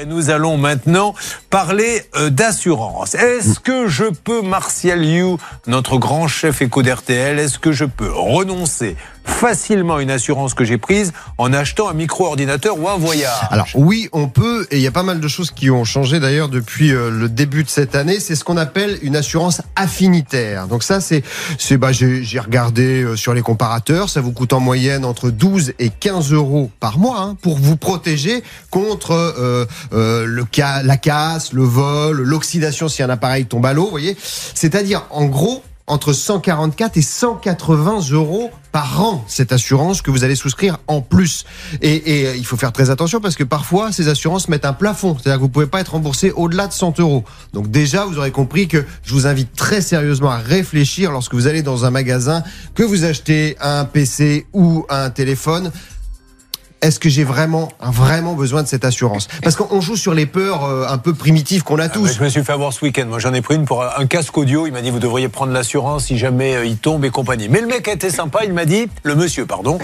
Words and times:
Et 0.00 0.06
nous 0.06 0.30
allons 0.30 0.56
maintenant 0.56 1.12
parler 1.50 2.02
euh, 2.14 2.30
d'assurance. 2.30 3.16
Est-ce 3.16 3.58
que 3.58 3.88
je 3.88 4.04
peux, 4.04 4.42
Martial 4.42 5.04
You, 5.04 5.38
notre 5.66 5.98
grand 5.98 6.28
chef 6.28 6.62
éco 6.62 6.84
d'RTL, 6.84 7.40
est-ce 7.40 7.58
que 7.58 7.72
je 7.72 7.84
peux 7.84 8.12
renoncer 8.12 8.96
facilement 9.28 9.98
une 10.00 10.10
assurance 10.10 10.54
que 10.54 10.64
j'ai 10.64 10.78
prise 10.78 11.12
en 11.36 11.52
achetant 11.52 11.88
un 11.88 11.92
micro-ordinateur 11.92 12.78
ou 12.80 12.88
un 12.88 12.96
voyage 12.96 13.30
Alors 13.50 13.66
oui, 13.74 14.08
on 14.12 14.28
peut, 14.28 14.66
et 14.70 14.76
il 14.76 14.82
y 14.82 14.86
a 14.86 14.90
pas 14.92 15.02
mal 15.02 15.20
de 15.20 15.28
choses 15.28 15.50
qui 15.50 15.70
ont 15.70 15.84
changé 15.84 16.18
d'ailleurs 16.18 16.48
depuis 16.48 16.92
euh, 16.92 17.10
le 17.10 17.28
début 17.28 17.62
de 17.62 17.68
cette 17.68 17.94
année. 17.94 18.18
C'est 18.20 18.34
ce 18.34 18.42
qu'on 18.44 18.56
appelle 18.56 18.98
une 19.02 19.14
assurance 19.16 19.60
affinitaire. 19.76 20.66
Donc 20.66 20.82
ça, 20.82 21.00
c'est, 21.00 21.22
c'est 21.58 21.76
bah, 21.76 21.92
j'ai 21.92 22.24
j'ai 22.24 22.38
regardé 22.40 23.02
euh, 23.02 23.16
sur 23.16 23.34
les 23.34 23.42
comparateurs, 23.42 24.08
ça 24.08 24.20
vous 24.20 24.32
coûte 24.32 24.52
en 24.52 24.60
moyenne 24.60 25.04
entre 25.04 25.30
12 25.30 25.72
et 25.78 25.90
15 25.90 26.32
euros 26.32 26.70
par 26.80 26.98
mois 26.98 27.20
hein, 27.20 27.36
pour 27.42 27.58
vous 27.58 27.76
protéger 27.76 28.42
contre 28.70 29.12
euh, 29.12 29.66
euh, 29.92 30.24
le 30.26 30.44
ca- 30.52 30.82
la 30.82 30.96
casse, 30.96 31.52
le 31.52 31.62
vol, 31.62 32.22
l'oxydation 32.22 32.88
si 32.88 33.02
un 33.02 33.10
appareil 33.10 33.46
tombe 33.46 33.66
à 33.66 33.72
l'eau. 33.72 33.84
Vous 33.84 33.90
voyez, 33.90 34.16
c'est-à-dire 34.54 35.04
en 35.10 35.26
gros 35.26 35.62
entre 35.88 36.12
144 36.12 36.96
et 36.96 37.02
180 37.02 38.10
euros 38.12 38.50
par 38.72 39.02
an 39.02 39.24
cette 39.26 39.52
assurance 39.52 40.02
que 40.02 40.10
vous 40.10 40.24
allez 40.24 40.34
souscrire 40.34 40.78
en 40.86 41.00
plus. 41.00 41.44
Et, 41.82 42.26
euh, 42.26 42.36
il 42.36 42.44
faut 42.44 42.56
faire 42.56 42.72
très 42.72 42.90
attention 42.90 43.20
parce 43.20 43.34
que 43.34 43.44
parfois 43.44 43.92
ces 43.92 44.08
assurances 44.08 44.48
mettent 44.48 44.64
un 44.64 44.72
plafond, 44.72 45.16
c'est-à-dire 45.18 45.38
que 45.38 45.42
vous 45.42 45.48
pouvez 45.48 45.66
pas 45.66 45.80
être 45.80 45.92
remboursé 45.92 46.30
au-delà 46.30 46.66
de 46.66 46.72
100 46.72 47.00
euros. 47.00 47.24
Donc 47.52 47.70
déjà 47.70 48.04
vous 48.04 48.18
aurez 48.18 48.30
compris 48.30 48.68
que 48.68 48.84
je 49.02 49.14
vous 49.14 49.26
invite 49.26 49.54
très 49.54 49.80
sérieusement 49.80 50.30
à 50.30 50.38
réfléchir 50.38 51.10
lorsque 51.10 51.34
vous 51.34 51.46
allez 51.46 51.62
dans 51.62 51.84
un 51.84 51.90
magasin, 51.90 52.42
que 52.74 52.82
vous 52.82 53.04
achetez 53.04 53.56
un 53.60 53.84
PC 53.84 54.46
ou 54.52 54.84
un 54.88 55.10
téléphone 55.10 55.72
est-ce 56.80 57.00
que 57.00 57.08
j'ai 57.08 57.24
vraiment, 57.24 57.70
vraiment 57.80 58.34
besoin 58.34 58.62
de 58.62 58.68
cette 58.68 58.84
assurance? 58.84 59.28
Parce 59.42 59.56
qu'on 59.56 59.80
joue 59.80 59.96
sur 59.96 60.14
les 60.14 60.26
peurs 60.26 60.64
euh, 60.64 60.86
un 60.88 60.98
peu 60.98 61.12
primitives 61.14 61.62
qu'on 61.64 61.78
a 61.78 61.84
Ah, 61.84 61.88
tous. 61.88 62.04
bah, 62.06 62.12
je 62.18 62.22
me 62.24 62.28
suis 62.28 62.44
fait 62.44 62.52
avoir 62.52 62.72
ce 62.72 62.84
week-end. 62.84 63.06
Moi, 63.06 63.18
j'en 63.18 63.34
ai 63.34 63.40
pris 63.42 63.56
une 63.56 63.64
pour 63.64 63.82
un 63.84 64.06
casque 64.06 64.36
audio. 64.38 64.66
Il 64.66 64.72
m'a 64.72 64.80
dit, 64.82 64.90
vous 64.90 64.98
devriez 65.00 65.28
prendre 65.28 65.52
l'assurance 65.52 66.06
si 66.06 66.18
jamais 66.18 66.54
euh, 66.54 66.64
il 66.64 66.76
tombe 66.76 67.04
et 67.04 67.10
compagnie. 67.10 67.48
Mais 67.48 67.60
le 67.60 67.66
mec 67.66 67.88
a 67.88 67.92
été 67.92 68.10
sympa. 68.10 68.40
Il 68.44 68.52
m'a 68.52 68.64
dit, 68.64 68.88
le 69.02 69.14
monsieur, 69.14 69.44
pardon. 69.46 69.78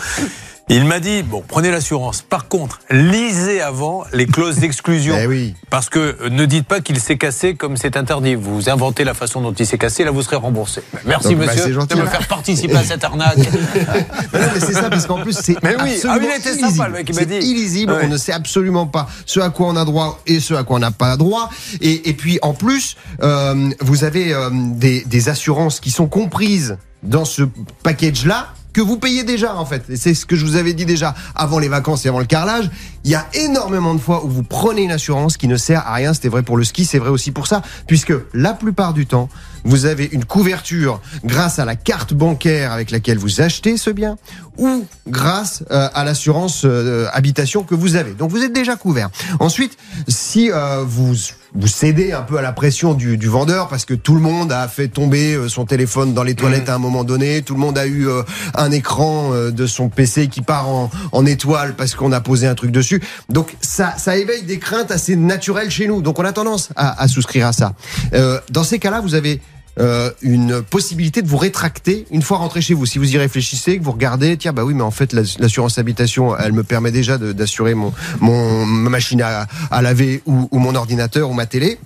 Il 0.71 0.87
m'a 0.87 0.99
dit, 0.99 1.23
bon, 1.23 1.45
prenez 1.47 1.71
l'assurance. 1.71 2.23
Par 2.23 2.49
contre, 2.49 2.81
lisez 2.91 3.61
avant 3.61 4.05
les 4.15 4.25
clauses 4.27 4.57
d'exclusion. 4.61 5.15
Eh 5.21 5.27
oui. 5.27 5.55
Parce 5.69 5.91
que 5.91 6.17
euh, 6.23 6.31
ne 6.31 6.47
dites 6.47 6.67
pas 6.67 6.81
qu'il 6.81 6.99
s'est 6.99 7.19
cassé 7.19 7.55
comme 7.55 7.77
c'est 7.77 7.99
interdit. 7.99 8.35
Vous 8.35 8.71
inventez 8.71 9.05
la 9.05 9.13
façon 9.13 9.43
dont 9.43 9.53
il 9.53 9.67
s'est 9.67 9.77
cassé, 9.77 10.05
là 10.05 10.11
vous 10.11 10.23
serez 10.23 10.37
remboursé. 10.37 10.83
Merci 11.05 11.29
Donc, 11.35 11.39
bah, 11.41 11.47
monsieur 11.55 11.67
de 11.75 11.95
me 11.97 12.07
faire 12.07 12.27
participer 12.27 12.77
à 12.77 12.83
cette 12.83 13.05
arnaque. 13.05 13.37
Mais 14.33 14.41
non, 14.41 14.47
mais 14.55 14.61
c'est 14.61 14.73
ça, 14.73 14.89
parce 14.89 15.07
qu'en 15.07 15.21
plus, 15.21 15.37
c'est 15.39 15.63
Mais 15.63 15.77
oui, 15.83 16.01
ah, 16.09 16.17
il 16.19 16.25
était 16.41 16.51
illisible. 16.55 16.71
sympa, 16.71 16.89
le 16.89 16.95
mec, 16.95 17.07
il 17.11 17.15
m'a 17.15 17.25
dit. 17.27 17.35
illisible, 17.37 17.93
Ouais. 17.93 18.01
on 18.05 18.09
ne 18.09 18.17
sait 18.17 18.33
absolument 18.33 18.87
pas 18.87 19.07
ce 19.27 19.41
à 19.41 19.51
quoi 19.51 19.67
on 19.69 19.77
a 19.77 19.85
droit 19.85 20.21
et 20.27 20.41
ce 20.41 20.55
à 20.55 20.65
quoi 20.65 20.77
on 20.77 20.81
n'a 20.81 20.91
pas 20.93 21.17
droit. 21.19 21.51
Et, 21.83 22.09
et 22.09 22.15
puis, 22.15 22.39
en 22.41 22.55
plus, 22.55 22.97
euh, 23.23 23.71
vous 23.81 24.05
avez 24.05 24.33
euh, 24.33 24.49
des, 24.53 25.03
des 25.05 25.29
assurances 25.29 25.79
qui 25.79 25.91
sont 25.91 26.07
comprises 26.07 26.79
dans 27.03 27.27
ce 27.27 27.43
package-là 27.83 28.49
que 28.75 28.83
vous 28.83 28.99
payez 28.99 29.25
déjà 29.25 29.57
en 29.57 29.65
fait. 29.65 29.85
Et 29.89 29.97
c'est 29.97 30.13
ce 30.13 30.27
que 30.27 30.37
je 30.37 30.45
vous 30.45 30.57
avais 30.57 30.75
dit 30.75 30.85
déjà 30.85 31.15
avant 31.35 31.59
les 31.59 31.69
vacances 31.69 32.05
et 32.05 32.09
avant 32.09 32.19
le 32.19 32.27
carrelage. 32.27 32.71
Il 33.05 33.11
y 33.11 33.15
a 33.15 33.27
énormément 33.35 33.95
de 33.95 34.01
fois 34.01 34.25
où 34.25 34.29
vous 34.29 34.43
prenez 34.43 34.83
une 34.83 34.91
assurance 34.91 35.37
qui 35.37 35.49
ne 35.49 35.57
sert 35.57 35.87
à 35.87 35.95
rien. 35.95 36.13
C'était 36.13 36.29
vrai 36.29 36.43
pour 36.43 36.57
le 36.57 36.65
ski, 36.65 36.85
c'est 36.85 36.99
vrai 36.99 37.11
aussi 37.11 37.31
pour 37.31 37.47
ça, 37.47 37.63
puisque 37.87 38.13
la 38.35 38.53
plupart 38.53 38.93
du 38.93 39.07
temps, 39.07 39.29
vous 39.65 39.87
avez 39.87 40.09
une 40.13 40.25
couverture 40.25 41.01
grâce 41.25 41.59
à 41.59 41.65
la 41.65 41.77
carte 41.77 42.13
bancaire 42.13 42.73
avec 42.73 42.91
laquelle 42.91 43.19
vous 43.19 43.41
achetez 43.41 43.77
ce 43.77 43.91
bien 43.91 44.17
ou 44.59 44.85
grâce 45.09 45.65
euh, 45.71 45.89
à 45.95 46.05
l'assurance 46.05 46.63
euh, 46.65 47.07
habitation 47.13 47.63
que 47.63 47.75
vous 47.75 47.97
avez. 47.97 48.13
Donc 48.13 48.31
vous 48.31 48.43
êtes 48.43 48.53
déjà 48.53 48.77
couvert. 48.77 49.11
Ensuite, 49.41 49.77
si 50.09 50.51
euh, 50.51 50.85
vous 50.87 51.15
vous 51.55 51.69
cédez 51.69 52.13
un 52.13 52.23
peu 52.23 52.37
à 52.39 52.43
la 52.43 52.53
pression 52.53 52.95
du, 52.95 53.17
du 53.17 53.29
vendeur 53.29 53.69
parce 53.69 53.85
que 53.85 53.95
tout 53.95 54.15
le 54.15 54.21
monde 54.21 54.51
a 54.53 54.67
fait 54.69 54.89
tomber 54.89 55.35
euh, 55.35 55.49
son 55.49 55.65
téléphone 55.65 56.13
dans 56.13 56.23
les 56.23 56.35
toilettes 56.35 56.69
à 56.69 56.75
un 56.75 56.79
moment 56.79 57.05
donné, 57.05 57.43
tout 57.43 57.55
le 57.55 57.61
monde 57.61 57.79
a 57.79 57.87
eu 57.87 58.09
euh, 58.09 58.23
un 58.55 58.71
écran 58.71 59.33
euh, 59.33 59.51
de 59.51 59.67
son 59.67 59.89
PC 59.89 60.29
qui 60.29 60.43
part 60.43 60.69
en, 60.69 60.91
en 61.13 61.27
étoile 61.27 61.75
parce 61.77 61.95
qu'on 61.95 62.13
a 62.13 62.21
posé 62.21 62.47
un 62.47 62.55
truc 62.55 62.71
dessus. 62.71 63.03
Donc 63.29 63.57
ça, 63.61 63.95
ça 63.97 64.17
éveille 64.17 64.43
des 64.43 64.59
craintes 64.59 64.91
assez 64.91 65.17
naturelles 65.17 65.71
chez 65.71 65.87
nous. 65.87 66.03
Donc 66.03 66.19
on 66.19 66.25
a 66.25 66.33
tendance 66.33 66.71
à, 66.77 67.01
à 67.01 67.09
souscrire 67.09 67.47
à 67.47 67.53
ça. 67.53 67.75
Euh, 68.15 68.41
dans 68.51 68.65
ces 68.65 68.79
cas-là, 68.79 69.01
vous 69.01 69.15
avez 69.15 69.41
euh, 69.81 70.11
une 70.23 70.63
possibilité 70.63 71.21
de 71.23 71.29
vous 71.29 71.37
rétracter 71.37 72.07
une 72.11 72.23
fois 72.23 72.39
rentré 72.39 72.61
chez 72.61 72.75
vous. 72.75 72.87
Si 72.87 72.99
vous 72.99 73.13
y 73.15 73.19
réfléchissez, 73.19 73.79
que 73.79 73.85
vous 73.85 73.93
regardez, 73.93 74.37
tiens, 74.37 74.53
bah 74.53 74.65
oui, 74.65 74.75
mais 74.75 74.83
en 74.83 74.91
fait, 74.91 75.13
l'ass- 75.13 75.39
l'assurance 75.39 75.79
habitation, 75.79 76.37
elle 76.39 76.53
me 76.53 76.63
permet 76.63 76.91
déjà 76.93 77.19
d'assurer 77.19 77.75
mon, 77.75 77.93
mon 78.21 78.65
ma 78.67 78.91
machine 78.91 79.21
à, 79.23 79.47
à 79.71 79.83
laver 79.83 80.23
ou, 80.27 80.49
ou 80.51 80.59
mon 80.59 80.75
ordinateur 80.75 81.31
ou 81.31 81.33
ma 81.35 81.47
télé. 81.47 81.79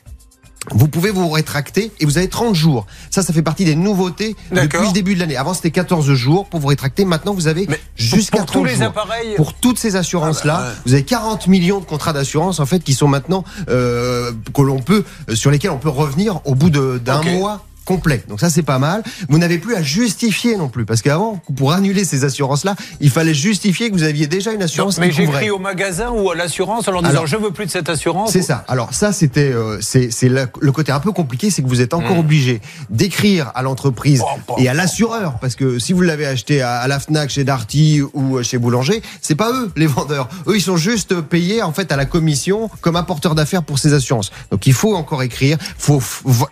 Vous 0.72 0.88
pouvez 0.88 1.10
vous 1.10 1.30
rétracter 1.30 1.92
et 1.98 2.04
vous 2.04 2.18
avez 2.18 2.28
30 2.28 2.54
jours. 2.54 2.86
Ça, 3.10 3.22
ça 3.22 3.32
fait 3.32 3.40
partie 3.42 3.64
des 3.64 3.74
nouveautés 3.76 4.36
depuis 4.64 4.78
le 4.88 4.92
début 4.92 5.14
de 5.14 5.20
l'année. 5.20 5.36
Avant, 5.36 5.54
c'était 5.54 5.70
14 5.70 6.12
jours 6.12 6.46
pour 6.46 6.60
vous 6.60 6.66
rétracter. 6.66 7.06
Maintenant, 7.06 7.32
vous 7.32 7.46
avez 7.46 7.66
jusqu'à 7.96 8.38
pour 8.38 8.46
tous 8.46 8.52
30 8.54 8.66
les 8.66 8.74
jours. 8.74 8.82
appareils 8.84 9.34
Pour 9.36 9.54
toutes 9.54 9.78
ces 9.78 9.96
assurances-là, 9.96 10.56
Ah 10.58 10.62
bah 10.64 10.68
ouais. 10.68 10.74
vous 10.84 10.92
avez 10.92 11.04
40 11.04 11.46
millions 11.46 11.80
de 11.80 11.86
contrats 11.86 12.12
d'assurance 12.12 12.60
en 12.60 12.66
fait 12.66 12.80
qui 12.80 12.92
sont 12.92 13.08
maintenant 13.08 13.44
euh, 13.70 14.32
que 14.52 14.60
l'on 14.60 14.80
peut 14.80 15.04
euh, 15.30 15.34
sur 15.34 15.50
lesquels 15.50 15.70
on 15.70 15.78
peut 15.78 15.88
revenir 15.88 16.40
au 16.44 16.54
bout 16.54 16.68
d'un 16.70 17.22
mois 17.22 17.64
complet. 17.88 18.22
Donc 18.28 18.38
ça 18.38 18.50
c'est 18.50 18.62
pas 18.62 18.78
mal. 18.78 19.02
Vous 19.30 19.38
n'avez 19.38 19.56
plus 19.56 19.74
à 19.74 19.82
justifier 19.82 20.56
non 20.56 20.68
plus 20.68 20.84
parce 20.84 21.00
qu'avant 21.00 21.40
pour 21.56 21.72
annuler 21.72 22.04
ces 22.04 22.24
assurances 22.24 22.66
là, 22.66 22.76
il 23.00 23.08
fallait 23.08 23.32
justifier 23.32 23.88
que 23.88 23.94
vous 23.94 24.02
aviez 24.02 24.26
déjà 24.26 24.52
une 24.52 24.62
assurance 24.62 24.98
Mais 24.98 25.10
j'écris 25.10 25.50
au 25.50 25.58
magasin 25.58 26.10
ou 26.10 26.30
à 26.30 26.34
l'assurance 26.34 26.86
en 26.86 26.92
leur 26.92 27.00
disant 27.00 27.12
Alors, 27.12 27.26
je 27.26 27.36
veux 27.36 27.50
plus 27.50 27.64
de 27.64 27.70
cette 27.70 27.88
assurance. 27.88 28.30
C'est 28.30 28.42
ça. 28.42 28.62
Alors 28.68 28.92
ça, 28.92 29.12
c'était 29.12 29.50
euh, 29.52 29.78
c'est 29.80 30.28
le 30.28 30.72
côté 30.72 30.92
un 30.92 31.00
peu 31.00 31.12
compliqué, 31.12 31.50
c'est 31.50 31.62
que 31.62 31.68
vous 31.68 31.80
êtes 31.80 31.94
encore 31.94 32.18
obligé 32.18 32.60
d'écrire 32.90 33.52
à 33.54 33.62
l'entreprise 33.62 34.22
Oh, 34.48 34.54
et 34.58 34.68
à 34.68 34.74
l'assureur, 34.74 35.38
parce 35.40 35.56
que 35.56 35.78
si 35.78 35.94
vous 35.94 36.02
l'avez 36.02 36.26
acheté 36.26 36.60
à, 36.60 36.80
à 36.80 36.88
la 36.88 37.00
Fnac, 37.00 37.30
chez 37.30 37.44
Darty 37.44 38.02
ou 38.12 38.42
chez 38.42 38.58
Boulanger, 38.58 39.00
c'est 39.22 39.34
pas 39.34 39.50
eux 39.50 39.72
les 39.76 39.86
vendeurs. 39.86 40.28
Eux, 40.46 40.56
ils 40.56 40.62
sont 40.62 40.76
juste 40.76 41.20
payés 41.22 41.62
en 41.62 41.72
fait 41.72 41.90
à 41.90 41.96
la 41.96 42.04
commission 42.04 42.68
comme 42.82 42.96
apporteur 42.96 43.34
d'affaires 43.34 43.62
pour 43.62 43.78
ces 43.78 43.94
assurances. 43.94 44.30
Donc 44.50 44.66
il 44.66 44.74
faut 44.74 44.94
encore 44.94 45.22
écrire, 45.22 45.56
faut 45.78 46.02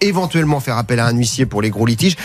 éventuellement 0.00 0.60
faire 0.60 0.78
appel 0.78 0.98
à 0.98 1.06
un 1.06 1.12
huissier 1.12 1.25
pour 1.48 1.62
les 1.62 1.70
gros 1.70 1.86
litiges. 1.86 2.16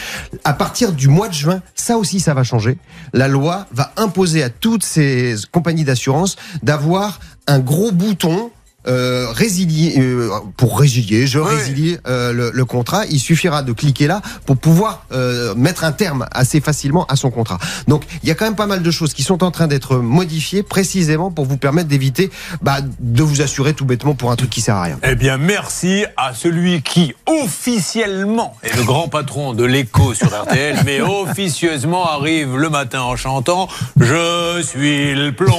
À 0.44 0.54
partir 0.54 0.92
du 0.94 1.08
mois 1.08 1.28
de 1.28 1.34
juin, 1.34 1.62
ça 1.76 1.98
aussi, 1.98 2.20
ça 2.20 2.34
va 2.34 2.44
changer. 2.44 2.78
La 3.14 3.28
loi 3.28 3.68
va 3.72 3.92
imposer 3.98 4.44
à 4.44 4.50
toutes 4.50 4.84
ces 4.84 5.36
compagnies 5.52 5.84
d'assurance 5.84 6.36
d'avoir 6.64 7.20
un 7.48 7.60
gros 7.60 7.92
bouton 7.92 8.52
euh, 8.88 9.28
résilier 9.32 9.96
euh, 10.00 10.30
pour 10.58 10.80
résilier, 10.80 11.28
je 11.28 11.40
Ouais. 11.40 11.56
résilie 11.56 11.98
euh, 12.08 12.32
le, 12.34 12.52
le 12.54 12.66
contrat. 12.66 13.06
Il 13.10 13.20
suffira 13.20 13.64
de 13.64 13.74
cliquer 13.74 14.08
là 14.08 14.22
pour 14.46 14.58
pouvoir 14.58 15.06
euh, 15.12 15.54
mettre 15.56 15.84
un 15.84 15.92
terme 15.92 16.26
assez 16.32 16.62
facilement 16.62 17.06
à 17.08 17.16
son 17.16 17.32
contrat. 17.32 17.60
Donc 17.88 18.04
il 18.24 18.30
y 18.30 18.32
a 18.32 18.36
quand 18.36 18.46
même 18.46 18.56
pas 18.56 18.68
mal 18.68 18.82
de 18.84 18.92
choses 18.92 19.14
qui 19.14 19.24
sont 19.24 19.44
en 19.44 19.52
train 19.52 19.68
d'être 19.68 19.98
modifiées 19.98 20.64
précisément 20.64 21.32
pour 21.32 21.46
vous 21.46 21.58
permettre 21.58 21.88
d'éviter 21.90 22.32
bah, 22.62 22.78
de 23.00 23.24
vous 23.24 23.42
assurer 23.42 23.74
tout 23.74 23.86
bêtement 23.86 24.14
pour 24.16 24.32
un 24.32 24.36
truc 24.36 24.50
qui 24.50 24.62
sert 24.62 24.76
à 24.76 24.84
rien. 24.84 25.00
Eh 25.04 25.16
bien, 25.16 25.38
merci 25.38 26.06
à 26.18 26.34
celui 26.34 26.82
qui 26.82 27.14
officiellement 27.28 28.56
est 28.64 28.76
le 28.76 28.84
grand 28.84 29.08
patron 29.08 29.54
de 29.54 29.64
l'écho 29.64 30.14
sur 30.14 30.28
RTL, 30.28 30.78
mais 30.86 31.02
officieusement 31.28 32.06
arrive 32.08 32.58
le 32.58 32.70
matin 32.70 33.02
en 33.02 33.16
chantant 33.16 33.68
Je 34.00 34.62
suis 34.64 35.14
le 35.16 35.32
plomb. 35.32 35.58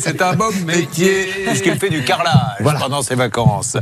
C'est 0.00 0.20
un 0.22 0.34
bon 0.34 0.50
métier, 0.66 1.03
puisqu'il 1.46 1.78
fait 1.78 1.90
du 1.90 2.02
carrelage 2.04 2.56
Voilà. 2.60 2.78
pendant 2.80 3.02
ses 3.02 3.14
vacances. 3.14 3.76